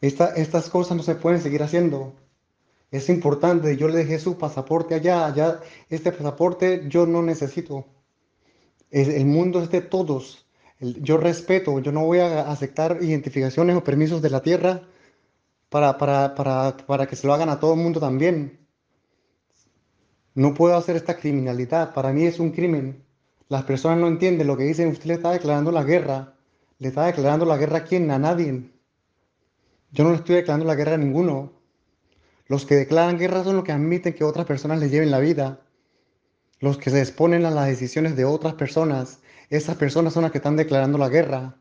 Esta, 0.01 0.35
estas 0.35 0.69
cosas 0.69 0.97
no 0.97 1.03
se 1.03 1.15
pueden 1.15 1.39
seguir 1.39 1.63
haciendo. 1.63 2.15
Es 2.91 3.07
importante, 3.07 3.77
yo 3.77 3.87
le 3.87 3.99
dejé 3.99 4.19
su 4.19 4.37
pasaporte 4.37 4.95
allá, 4.95 5.27
allá, 5.27 5.61
este 5.89 6.11
pasaporte 6.11 6.83
yo 6.89 7.05
no 7.05 7.21
necesito. 7.21 7.85
El 8.89 9.25
mundo 9.25 9.63
es 9.63 9.69
de 9.69 9.79
todos. 9.79 10.45
Yo 10.81 11.15
respeto, 11.15 11.79
yo 11.79 11.93
no 11.93 12.03
voy 12.03 12.19
a 12.19 12.51
aceptar 12.51 12.97
identificaciones 13.01 13.77
o 13.77 13.85
permisos 13.85 14.21
de 14.21 14.31
la 14.31 14.41
tierra 14.41 14.81
para, 15.71 15.97
para, 15.97 16.35
para, 16.35 16.75
para 16.85 17.07
que 17.07 17.15
se 17.15 17.25
lo 17.25 17.33
hagan 17.33 17.47
a 17.47 17.57
todo 17.61 17.75
el 17.75 17.79
mundo 17.79 18.01
también. 18.01 18.67
No 20.35 20.53
puedo 20.53 20.75
hacer 20.75 20.97
esta 20.97 21.15
criminalidad, 21.17 21.93
para 21.93 22.11
mí 22.11 22.25
es 22.25 22.39
un 22.39 22.51
crimen. 22.51 23.05
Las 23.47 23.63
personas 23.63 23.97
no 23.99 24.07
entienden 24.07 24.47
lo 24.47 24.57
que 24.57 24.65
dicen, 24.65 24.89
usted 24.89 25.05
le 25.05 25.13
está 25.13 25.31
declarando 25.31 25.71
la 25.71 25.83
guerra. 25.83 26.35
¿Le 26.79 26.89
está 26.89 27.05
declarando 27.05 27.45
la 27.45 27.55
guerra 27.55 27.77
a 27.77 27.83
quién? 27.85 28.11
A 28.11 28.19
nadie. 28.19 28.69
Yo 29.91 30.03
no 30.03 30.09
le 30.09 30.17
estoy 30.17 30.35
declarando 30.35 30.65
la 30.65 30.75
guerra 30.75 30.95
a 30.95 30.97
ninguno. 30.97 31.53
Los 32.47 32.65
que 32.65 32.75
declaran 32.75 33.17
guerra 33.17 33.45
son 33.45 33.55
los 33.55 33.63
que 33.63 33.71
admiten 33.71 34.13
que 34.13 34.25
otras 34.25 34.45
personas 34.45 34.79
les 34.79 34.91
lleven 34.91 35.09
la 35.09 35.19
vida. 35.19 35.61
Los 36.59 36.77
que 36.77 36.89
se 36.89 36.99
exponen 36.99 37.45
a 37.45 37.51
las 37.51 37.67
decisiones 37.67 38.17
de 38.17 38.25
otras 38.25 38.55
personas. 38.55 39.21
Esas 39.49 39.77
personas 39.77 40.11
son 40.11 40.23
las 40.23 40.33
que 40.33 40.39
están 40.39 40.57
declarando 40.57 40.97
la 40.97 41.07
guerra 41.07 41.60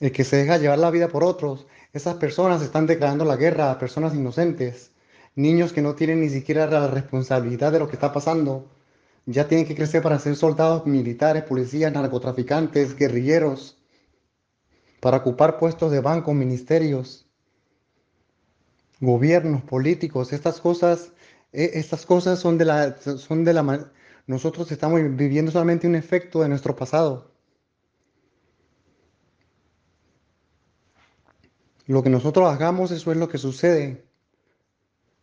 el 0.00 0.12
que 0.12 0.24
se 0.24 0.36
deja 0.36 0.58
llevar 0.58 0.78
la 0.78 0.90
vida 0.90 1.08
por 1.08 1.24
otros, 1.24 1.66
esas 1.92 2.16
personas 2.16 2.62
están 2.62 2.86
declarando 2.86 3.24
la 3.24 3.36
guerra 3.36 3.70
a 3.70 3.78
personas 3.78 4.14
inocentes, 4.14 4.92
niños 5.34 5.72
que 5.72 5.82
no 5.82 5.94
tienen 5.94 6.20
ni 6.20 6.28
siquiera 6.28 6.66
la 6.66 6.88
responsabilidad 6.88 7.72
de 7.72 7.78
lo 7.78 7.88
que 7.88 7.96
está 7.96 8.12
pasando. 8.12 8.66
Ya 9.26 9.48
tienen 9.48 9.66
que 9.66 9.74
crecer 9.74 10.02
para 10.02 10.18
ser 10.18 10.36
soldados 10.36 10.86
militares, 10.86 11.42
policías, 11.44 11.92
narcotraficantes, 11.92 12.96
guerrilleros, 12.96 13.78
para 15.00 15.18
ocupar 15.18 15.58
puestos 15.58 15.90
de 15.90 16.00
banco, 16.00 16.32
ministerios, 16.34 17.26
gobiernos, 19.00 19.62
políticos. 19.62 20.32
Estas 20.32 20.60
cosas, 20.60 21.12
e, 21.52 21.72
estas 21.74 22.06
cosas 22.06 22.38
son 22.38 22.58
de 22.58 22.64
la, 22.66 22.96
son 22.98 23.44
de 23.44 23.52
la, 23.52 23.90
nosotros 24.26 24.70
estamos 24.70 25.00
viviendo 25.16 25.50
solamente 25.50 25.86
un 25.86 25.96
efecto 25.96 26.42
de 26.42 26.48
nuestro 26.48 26.76
pasado. 26.76 27.35
Lo 31.86 32.02
que 32.02 32.10
nosotros 32.10 32.52
hagamos, 32.52 32.90
eso 32.90 33.12
es 33.12 33.16
lo 33.16 33.28
que 33.28 33.38
sucede. 33.38 34.04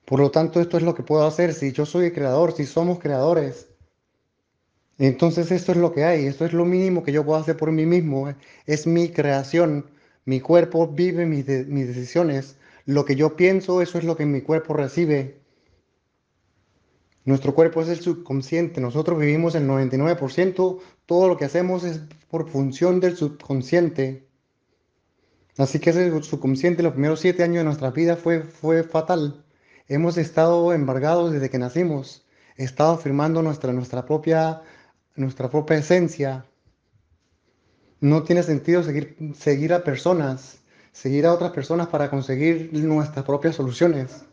Por 0.05 0.19
lo 0.19 0.31
tanto, 0.31 0.61
esto 0.61 0.77
es 0.77 0.83
lo 0.83 0.95
que 0.95 1.03
puedo 1.03 1.25
hacer. 1.25 1.53
Si 1.53 1.71
yo 1.71 1.85
soy 1.85 2.11
creador, 2.11 2.53
si 2.53 2.65
somos 2.65 2.99
creadores, 2.99 3.67
entonces 4.97 5.51
esto 5.51 5.71
es 5.71 5.77
lo 5.77 5.93
que 5.93 6.03
hay. 6.05 6.25
Esto 6.25 6.45
es 6.45 6.53
lo 6.53 6.65
mínimo 6.65 7.03
que 7.03 7.11
yo 7.11 7.25
puedo 7.25 7.39
hacer 7.39 7.57
por 7.57 7.71
mí 7.71 7.85
mismo. 7.85 8.33
Es 8.65 8.87
mi 8.87 9.09
creación. 9.09 9.89
Mi 10.25 10.39
cuerpo 10.39 10.87
vive 10.87 11.25
mis, 11.25 11.47
mis 11.67 11.87
decisiones. 11.87 12.57
Lo 12.85 13.05
que 13.05 13.15
yo 13.15 13.35
pienso, 13.35 13.81
eso 13.81 13.97
es 13.97 14.03
lo 14.03 14.15
que 14.15 14.25
mi 14.25 14.41
cuerpo 14.41 14.73
recibe. 14.73 15.41
Nuestro 17.25 17.55
cuerpo 17.55 17.81
es 17.81 17.89
el 17.89 17.99
subconsciente. 17.99 18.81
Nosotros 18.81 19.19
vivimos 19.19 19.55
el 19.55 19.67
99%. 19.67 20.79
Todo 21.05 21.27
lo 21.27 21.37
que 21.37 21.45
hacemos 21.45 21.83
es 21.83 22.01
por 22.29 22.49
función 22.49 22.99
del 22.99 23.15
subconsciente. 23.15 24.27
Así 25.57 25.79
que 25.79 25.91
ese 25.91 26.23
subconsciente 26.23 26.81
los 26.81 26.93
primeros 26.93 27.19
siete 27.19 27.43
años 27.43 27.57
de 27.57 27.63
nuestra 27.65 27.91
vida 27.91 28.15
fue, 28.15 28.41
fue 28.41 28.83
fatal. 28.83 29.45
Hemos 29.87 30.17
estado 30.17 30.73
embargados 30.73 31.31
desde 31.31 31.49
que 31.49 31.59
nacimos, 31.59 32.25
he 32.57 32.63
estado 32.63 32.93
afirmando 32.93 33.41
nuestra, 33.43 33.71
nuestra, 33.71 34.05
propia, 34.05 34.61
nuestra 35.15 35.49
propia 35.49 35.77
esencia. 35.77 36.45
No 37.99 38.23
tiene 38.23 38.43
sentido 38.43 38.81
seguir, 38.81 39.15
seguir 39.35 39.73
a 39.73 39.83
personas, 39.83 40.59
seguir 40.91 41.25
a 41.25 41.33
otras 41.33 41.51
personas 41.51 41.87
para 41.87 42.09
conseguir 42.09 42.69
nuestras 42.73 43.23
propias 43.23 43.55
soluciones. 43.55 44.25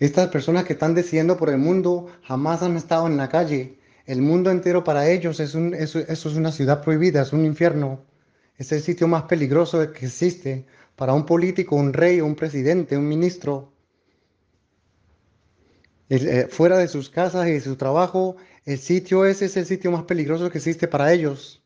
Estas 0.00 0.28
personas 0.28 0.64
que 0.64 0.72
están 0.72 0.94
decidiendo 0.94 1.36
por 1.36 1.50
el 1.50 1.58
mundo 1.58 2.08
jamás 2.22 2.62
han 2.62 2.76
estado 2.76 3.06
en 3.06 3.16
la 3.16 3.28
calle. 3.28 3.78
El 4.06 4.22
mundo 4.22 4.50
entero 4.50 4.82
para 4.82 5.08
ellos 5.08 5.38
es 5.38 5.54
un, 5.54 5.74
eso 5.74 6.00
es 6.00 6.24
una 6.24 6.50
ciudad 6.50 6.82
prohibida, 6.82 7.22
es 7.22 7.32
un 7.32 7.44
infierno. 7.44 8.09
Es 8.60 8.70
el 8.72 8.82
sitio 8.82 9.08
más 9.08 9.22
peligroso 9.22 9.90
que 9.90 10.04
existe 10.04 10.66
para 10.94 11.14
un 11.14 11.24
político, 11.24 11.76
un 11.76 11.94
rey, 11.94 12.20
un 12.20 12.36
presidente, 12.36 12.94
un 12.94 13.08
ministro. 13.08 13.72
Eh, 16.10 16.46
fuera 16.50 16.76
de 16.76 16.86
sus 16.86 17.08
casas 17.08 17.48
y 17.48 17.52
de 17.52 17.60
su 17.62 17.76
trabajo, 17.76 18.36
el 18.66 18.78
sitio 18.78 19.24
ese 19.24 19.46
es 19.46 19.56
el 19.56 19.64
sitio 19.64 19.90
más 19.90 20.02
peligroso 20.02 20.50
que 20.50 20.58
existe 20.58 20.86
para 20.88 21.10
ellos. 21.10 21.64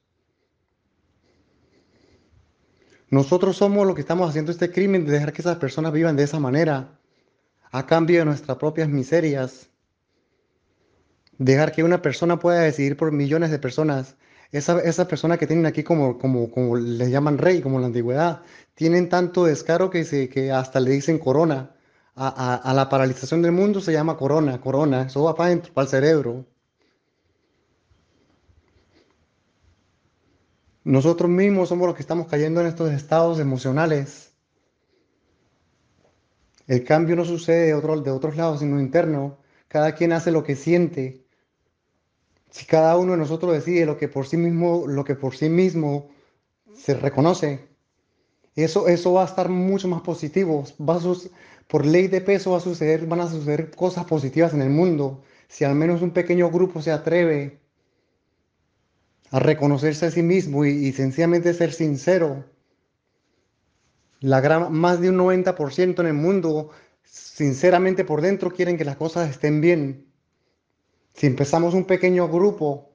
Nosotros 3.10 3.56
somos 3.56 3.84
los 3.88 3.96
que 3.96 4.02
estamos 4.02 4.30
haciendo 4.30 4.52
este 4.52 4.70
crimen 4.70 5.04
de 5.04 5.14
dejar 5.14 5.32
que 5.32 5.42
esas 5.42 5.56
personas 5.56 5.92
vivan 5.92 6.14
de 6.14 6.22
esa 6.22 6.38
manera, 6.38 7.00
a 7.72 7.86
cambio 7.86 8.20
de 8.20 8.26
nuestras 8.26 8.56
propias 8.56 8.88
miserias. 8.88 9.68
Dejar 11.38 11.72
que 11.72 11.82
una 11.82 12.00
persona 12.00 12.38
pueda 12.38 12.60
decidir 12.60 12.96
por 12.96 13.10
millones 13.10 13.50
de 13.50 13.58
personas 13.58 14.14
esa, 14.52 14.80
esa 14.80 15.08
persona 15.08 15.36
que 15.38 15.46
tienen 15.46 15.66
aquí 15.66 15.82
como, 15.82 16.18
como, 16.18 16.50
como 16.50 16.76
le 16.76 17.10
llaman 17.10 17.38
rey, 17.38 17.60
como 17.60 17.80
la 17.80 17.86
antigüedad, 17.86 18.42
tienen 18.74 19.08
tanto 19.08 19.44
descaro 19.44 19.90
que, 19.90 20.04
se, 20.04 20.28
que 20.28 20.52
hasta 20.52 20.80
le 20.80 20.90
dicen 20.92 21.18
corona. 21.18 21.70
A, 22.16 22.28
a, 22.28 22.54
a, 22.70 22.74
la 22.74 22.88
paralización 22.88 23.42
del 23.42 23.52
mundo 23.52 23.80
se 23.80 23.92
llama 23.92 24.16
corona, 24.16 24.60
corona, 24.60 25.02
eso 25.02 25.24
va 25.24 25.34
para 25.34 25.48
adentro, 25.48 25.72
para 25.74 25.84
el 25.86 25.90
cerebro. 25.90 26.46
Nosotros 30.84 31.30
mismos 31.30 31.70
somos 31.70 31.86
los 31.86 31.96
que 31.96 32.02
estamos 32.02 32.28
cayendo 32.28 32.60
en 32.60 32.66
estos 32.66 32.92
estados 32.92 33.40
emocionales. 33.40 34.34
El 36.66 36.84
cambio 36.84 37.16
no 37.16 37.24
sucede 37.24 37.66
de, 37.66 37.74
otro, 37.74 38.00
de 38.00 38.10
otros 38.10 38.36
lados, 38.36 38.60
sino 38.60 38.78
interno. 38.78 39.38
Cada 39.68 39.94
quien 39.94 40.12
hace 40.12 40.30
lo 40.30 40.44
que 40.44 40.56
siente. 40.56 41.23
Si 42.54 42.66
cada 42.66 42.96
uno 42.96 43.12
de 43.12 43.18
nosotros 43.18 43.52
decide 43.52 43.84
lo 43.84 43.98
que 43.98 44.08
por 44.08 44.28
sí 44.28 44.36
mismo, 44.36 44.86
lo 44.86 45.04
que 45.04 45.16
por 45.16 45.34
sí 45.36 45.48
mismo 45.48 46.10
se 46.72 46.94
reconoce, 46.94 47.68
eso, 48.54 48.86
eso 48.88 49.12
va 49.14 49.22
a 49.22 49.26
estar 49.26 49.48
mucho 49.48 49.88
más 49.88 50.02
positivo. 50.02 50.64
Va 50.80 51.00
por 51.68 51.84
ley 51.84 52.06
de 52.08 52.20
peso 52.20 52.52
va 52.52 52.58
a 52.58 52.60
suceder, 52.60 53.06
van 53.06 53.20
a 53.22 53.28
suceder 53.28 53.72
cosas 53.72 54.04
positivas 54.04 54.54
en 54.54 54.62
el 54.62 54.70
mundo. 54.70 55.22
Si 55.48 55.64
al 55.64 55.74
menos 55.74 56.00
un 56.02 56.12
pequeño 56.12 56.48
grupo 56.50 56.80
se 56.80 56.92
atreve 56.92 57.60
a 59.30 59.38
reconocerse 59.38 60.06
a 60.06 60.10
sí 60.10 60.22
mismo 60.22 60.64
y, 60.64 60.70
y 60.70 60.92
sencillamente 60.92 61.52
ser 61.52 61.72
sincero, 61.74 62.44
La 64.20 64.40
gran, 64.40 64.72
más 64.72 65.00
de 65.00 65.10
un 65.10 65.16
90% 65.18 66.00
en 66.00 66.06
el 66.06 66.14
mundo, 66.14 66.70
sinceramente 67.04 68.04
por 68.04 68.22
dentro, 68.22 68.50
quieren 68.50 68.76
que 68.76 68.84
las 68.84 68.96
cosas 68.96 69.30
estén 69.30 69.60
bien. 69.60 70.12
Si 71.14 71.26
empezamos 71.26 71.74
un 71.74 71.84
pequeño 71.84 72.28
grupo, 72.28 72.94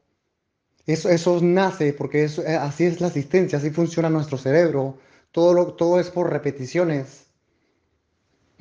eso, 0.85 1.39
nace 1.41 1.93
porque 1.93 2.23
eso, 2.23 2.43
eh, 2.43 2.55
así 2.55 2.85
es 2.85 2.99
la 2.99 3.07
asistencia, 3.07 3.59
así 3.59 3.69
funciona 3.69 4.09
nuestro 4.09 4.37
cerebro. 4.37 4.97
Todo, 5.31 5.73
todo 5.73 5.99
es 5.99 6.09
por 6.09 6.31
repeticiones. 6.31 7.27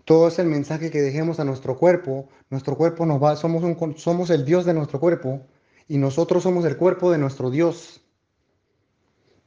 Todo 0.05 0.29
es 0.29 0.39
el 0.39 0.47
mensaje 0.47 0.91
que 0.91 1.01
dejemos 1.01 1.41
a 1.41 1.45
nuestro 1.45 1.79
cuerpo. 1.79 2.29
Nuestro 2.51 2.77
cuerpo 2.77 3.07
nos 3.07 3.23
va, 3.23 3.37
somos, 3.37 3.63
un, 3.63 3.97
somos 3.99 4.31
el 4.31 4.45
Dios 4.45 4.65
de 4.65 4.75
nuestro 4.75 5.01
cuerpo 5.01 5.41
y 5.89 5.99
nosotros 5.99 6.43
somos 6.43 6.65
el 6.67 6.77
cuerpo 6.77 7.11
de 7.11 7.19
nuestro 7.19 7.51
Dios. 7.51 8.03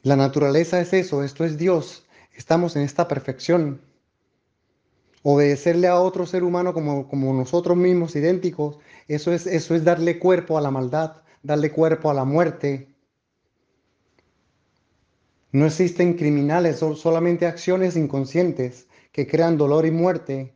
La 0.03 0.15
naturaleza 0.15 0.82
es 0.82 0.94
eso, 0.94 1.24
esto 1.24 1.46
es 1.46 1.58
Dios. 1.58 2.06
Estamos 2.34 2.75
en 2.75 2.82
esta 2.82 3.08
perfección. 3.08 3.80
Obedecerle 5.24 5.88
a 5.88 6.00
otro 6.00 6.25
ser 6.25 6.44
humano 6.44 6.74
como, 6.74 7.08
como 7.08 7.34
nosotros 7.34 7.78
mismos, 7.78 8.16
idénticos, 8.16 8.80
eso 9.08 9.32
es, 9.32 9.46
eso 9.46 9.75
es 9.75 9.84
darle 9.84 10.18
cuerpo 10.18 10.58
a 10.58 10.62
la 10.62 10.72
maldad, 10.72 11.18
darle 11.44 11.72
cuerpo 11.72 12.10
a 12.10 12.13
la 12.13 12.25
muerte. 12.25 12.96
No 15.51 15.66
existen 15.66 16.13
criminales, 16.16 16.80
son 16.80 16.96
solamente 16.96 17.46
acciones 17.46 17.96
inconscientes 17.98 18.88
que 19.12 19.28
crean 19.28 19.58
dolor 19.58 19.86
y 19.86 19.92
muerte. 19.92 20.56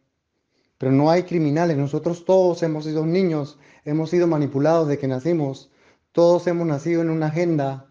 Pero 0.78 0.92
no 0.92 1.10
hay 1.10 1.24
criminales, 1.24 1.78
nosotros 1.78 2.26
todos 2.26 2.64
hemos 2.64 2.86
sido 2.86 3.06
niños, 3.06 3.60
hemos 3.86 4.10
sido 4.10 4.28
manipulados 4.28 4.88
de 4.88 4.98
que 4.98 5.08
nacimos, 5.08 5.72
todos 6.12 6.48
hemos 6.48 6.68
nacido 6.68 7.02
en 7.02 7.10
una 7.10 7.28
agenda, 7.28 7.88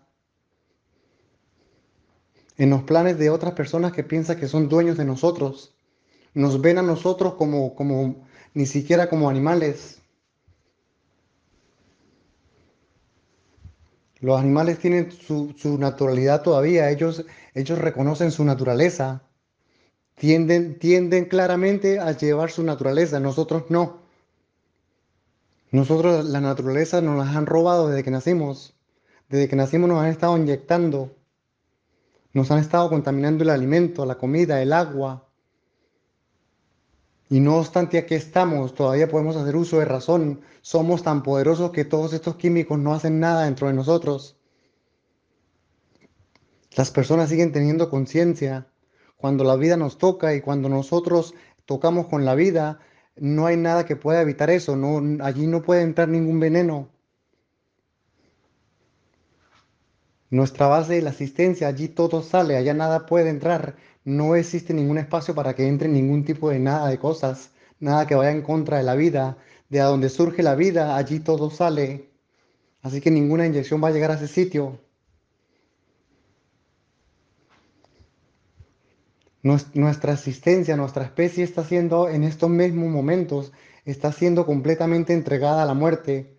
en 2.56 2.70
los 2.70 2.82
planes 2.82 3.18
de 3.18 3.30
otras 3.30 3.54
personas 3.54 3.92
que 3.92 4.04
piensan 4.04 4.38
que 4.38 4.48
son 4.48 4.68
dueños 4.68 4.96
de 4.96 5.04
nosotros. 5.04 5.73
Nos 6.34 6.60
ven 6.60 6.78
a 6.78 6.82
nosotros 6.82 7.34
como, 7.34 7.74
como 7.74 8.26
ni 8.52 8.66
siquiera 8.66 9.08
como 9.08 9.30
animales. 9.30 10.02
Los 14.20 14.40
animales 14.40 14.78
tienen 14.78 15.12
su, 15.12 15.54
su 15.56 15.78
naturalidad 15.78 16.42
todavía, 16.42 16.90
ellos, 16.90 17.24
ellos 17.54 17.78
reconocen 17.78 18.30
su 18.30 18.44
naturaleza 18.44 19.22
tienden, 20.14 20.78
tienden 20.78 21.26
claramente 21.26 21.98
a 21.98 22.12
llevar 22.12 22.50
su 22.50 22.62
naturaleza, 22.62 23.20
nosotros 23.20 23.64
no. 23.68 24.02
Nosotros 25.70 26.24
la 26.26 26.40
naturaleza 26.40 27.00
nos 27.00 27.16
la 27.18 27.30
han 27.36 27.46
robado 27.46 27.88
desde 27.88 28.04
que 28.04 28.10
nacimos. 28.10 28.74
Desde 29.28 29.48
que 29.48 29.56
nacimos 29.56 29.88
nos 29.88 30.02
han 30.02 30.10
estado 30.10 30.36
inyectando. 30.36 31.16
Nos 32.32 32.50
han 32.50 32.58
estado 32.58 32.88
contaminando 32.88 33.42
el 33.42 33.50
alimento, 33.50 34.06
la 34.06 34.16
comida, 34.16 34.62
el 34.62 34.72
agua. 34.72 35.28
Y 37.30 37.40
no 37.40 37.56
obstante 37.56 37.98
aquí 37.98 38.14
estamos, 38.14 38.74
todavía 38.74 39.08
podemos 39.08 39.36
hacer 39.36 39.56
uso 39.56 39.78
de 39.78 39.86
razón. 39.86 40.42
Somos 40.60 41.02
tan 41.02 41.22
poderosos 41.22 41.70
que 41.70 41.84
todos 41.84 42.12
estos 42.12 42.36
químicos 42.36 42.78
no 42.78 42.92
hacen 42.94 43.18
nada 43.18 43.44
dentro 43.44 43.68
de 43.68 43.74
nosotros. 43.74 44.36
Las 46.76 46.90
personas 46.90 47.28
siguen 47.28 47.52
teniendo 47.52 47.88
conciencia, 47.88 48.66
cuando 49.16 49.44
la 49.44 49.56
vida 49.56 49.76
nos 49.76 49.96
toca 49.96 50.34
y 50.34 50.40
cuando 50.40 50.68
nosotros 50.68 51.34
tocamos 51.64 52.08
con 52.08 52.24
la 52.24 52.34
vida, 52.34 52.80
no 53.16 53.46
hay 53.46 53.56
nada 53.56 53.86
que 53.86 53.96
pueda 53.96 54.20
evitar 54.20 54.50
eso, 54.50 54.76
no, 54.76 55.24
allí 55.24 55.46
no 55.46 55.62
puede 55.62 55.82
entrar 55.82 56.08
ningún 56.08 56.40
veneno. 56.40 56.90
Nuestra 60.30 60.66
base 60.66 60.94
de 60.94 61.02
la 61.02 61.10
asistencia, 61.10 61.68
allí 61.68 61.88
todo 61.88 62.22
sale, 62.22 62.56
allá 62.56 62.74
nada 62.74 63.06
puede 63.06 63.30
entrar, 63.30 63.76
no 64.04 64.36
existe 64.36 64.74
ningún 64.74 64.98
espacio 64.98 65.34
para 65.34 65.54
que 65.54 65.66
entre 65.66 65.88
ningún 65.88 66.24
tipo 66.24 66.50
de 66.50 66.58
nada 66.58 66.88
de 66.88 66.98
cosas, 66.98 67.50
nada 67.80 68.06
que 68.06 68.14
vaya 68.14 68.30
en 68.30 68.42
contra 68.42 68.78
de 68.78 68.84
la 68.84 68.94
vida, 68.94 69.38
de 69.68 69.80
a 69.80 69.86
donde 69.86 70.10
surge 70.10 70.42
la 70.42 70.54
vida, 70.54 70.96
allí 70.96 71.20
todo 71.20 71.50
sale. 71.50 72.10
Así 72.82 73.00
que 73.00 73.10
ninguna 73.10 73.46
inyección 73.46 73.82
va 73.82 73.88
a 73.88 73.92
llegar 73.92 74.10
a 74.10 74.14
ese 74.14 74.28
sitio. 74.28 74.78
Nuestra 79.42 80.14
existencia, 80.14 80.74
nuestra 80.76 81.04
especie 81.04 81.44
está 81.44 81.64
siendo 81.64 82.08
en 82.08 82.24
estos 82.24 82.48
mismos 82.48 82.90
momentos, 82.90 83.52
está 83.84 84.10
siendo 84.10 84.46
completamente 84.46 85.12
entregada 85.12 85.62
a 85.62 85.66
la 85.66 85.74
muerte. 85.74 86.38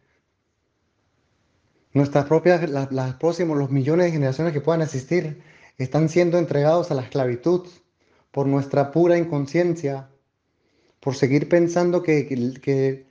Nuestras 1.93 2.25
propias, 2.25 2.67
las, 2.67 3.13
próximas, 3.15 3.57
los 3.57 3.69
millones 3.69 4.07
de 4.07 4.11
generaciones 4.11 4.53
que 4.53 4.61
puedan 4.61 4.81
existir, 4.81 5.41
están 5.77 6.09
siendo 6.09 6.37
entregados 6.37 6.91
a 6.91 6.95
la 6.95 7.03
esclavitud 7.03 7.67
por 8.31 8.47
nuestra 8.47 8.91
pura 8.91 9.17
inconsciencia, 9.17 10.09
por 10.99 11.15
seguir 11.15 11.47
pensando 11.49 12.03
que, 12.03 12.27
que, 12.61 13.05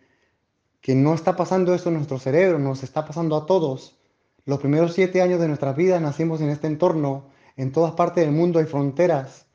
que 0.80 0.94
no 0.94 1.14
está 1.14 1.36
pasando 1.36 1.74
eso 1.74 1.88
en 1.88 1.96
nuestro 1.96 2.18
cerebro, 2.18 2.58
nos 2.58 2.82
está 2.82 3.04
pasando 3.04 3.36
a 3.36 3.46
todos. 3.46 3.96
Los 4.44 4.58
primeros 4.60 4.94
siete 4.94 5.22
años 5.22 5.40
de 5.40 5.48
nuestra 5.48 5.72
vida 5.72 5.98
nacimos 6.00 6.40
en 6.40 6.50
este 6.50 6.66
entorno, 6.66 7.30
en 7.56 7.72
todas 7.72 7.94
partes 7.94 8.24
del 8.24 8.34
mundo 8.34 8.58
hay 8.58 8.66
fronteras 8.66 9.46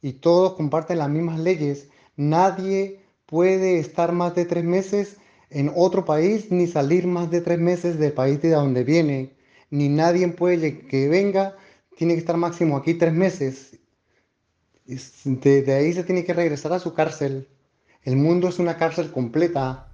y 0.00 0.14
todos 0.14 0.54
comparten 0.54 0.98
las 0.98 1.10
mismas 1.10 1.38
leyes. 1.40 1.88
Nadie 2.16 3.00
puede 3.26 3.78
estar 3.78 4.12
más 4.12 4.34
de 4.34 4.44
tres 4.44 4.64
meses 4.64 5.16
en 5.50 5.72
otro 5.74 6.04
país 6.04 6.50
ni 6.50 6.66
salir 6.66 7.06
más 7.06 7.30
de 7.30 7.40
tres 7.40 7.58
meses 7.58 7.98
del 7.98 8.12
país 8.12 8.40
de 8.40 8.50
donde 8.50 8.84
viene. 8.84 9.36
Ni 9.70 9.88
nadie 9.88 10.26
puede 10.28 10.86
que 10.86 11.08
venga, 11.08 11.56
tiene 11.98 12.14
que 12.14 12.20
estar 12.20 12.36
máximo 12.36 12.76
aquí 12.76 12.94
tres 12.94 13.12
meses. 13.12 13.76
De, 15.24 15.74
ahí 15.74 15.92
se 15.92 16.04
tiene 16.04 16.24
que 16.24 16.32
regresar 16.32 16.72
a 16.72 16.78
su 16.78 16.94
cárcel. 16.94 17.48
El 18.04 18.16
mundo 18.16 18.48
es 18.48 18.60
una 18.60 18.76
cárcel 18.76 19.10
completa. 19.10 19.88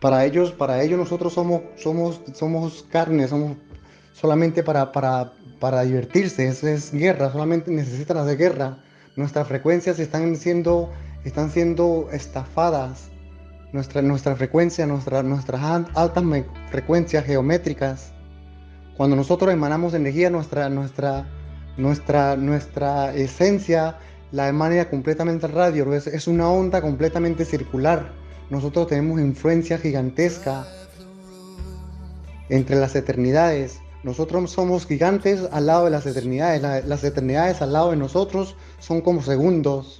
Para 0.00 0.26
ellos, 0.26 0.52
para 0.52 0.82
ellos 0.82 0.98
nosotros 0.98 1.32
somos, 1.32 1.62
somos, 1.76 2.20
somos 2.34 2.84
carne, 2.90 3.26
somos 3.26 3.56
solamente 4.12 4.62
para, 4.62 4.92
para, 4.92 5.32
para 5.58 5.80
divertirse, 5.80 6.46
es, 6.46 6.62
es 6.62 6.92
guerra, 6.92 7.32
solamente 7.32 7.70
necesitan 7.70 8.18
hacer 8.18 8.36
guerra. 8.36 8.84
Nuestras 9.16 9.48
frecuencias 9.48 9.98
están 9.98 10.36
siendo, 10.36 10.92
están 11.24 11.50
siendo 11.50 12.10
estafadas. 12.12 13.08
Nuestra, 13.72 14.02
nuestra 14.02 14.36
frecuencia, 14.36 14.86
nuestra, 14.86 15.22
nuestras 15.22 15.62
altas 15.94 16.24
frecuencias 16.70 17.24
geométricas. 17.24 18.12
Cuando 19.00 19.16
nosotros 19.16 19.50
emanamos 19.50 19.94
energía, 19.94 20.28
nuestra, 20.28 20.68
nuestra, 20.68 21.26
nuestra, 21.78 22.36
nuestra 22.36 23.14
esencia 23.14 23.96
la 24.30 24.46
emana 24.46 24.90
completamente 24.90 25.46
radio. 25.46 25.90
Es 25.94 26.28
una 26.28 26.50
onda 26.50 26.82
completamente 26.82 27.46
circular. 27.46 28.12
Nosotros 28.50 28.88
tenemos 28.88 29.18
influencia 29.18 29.78
gigantesca 29.78 30.66
entre 32.50 32.76
las 32.76 32.94
eternidades. 32.94 33.80
Nosotros 34.02 34.50
somos 34.50 34.84
gigantes 34.84 35.48
al 35.50 35.64
lado 35.64 35.86
de 35.86 35.92
las 35.92 36.04
eternidades. 36.04 36.84
las 36.84 37.02
eternidades 37.02 37.62
al 37.62 37.72
lado 37.72 37.92
de 37.92 37.96
nosotros 37.96 38.54
son 38.80 39.00
como 39.00 39.22
segundos. 39.22 39.99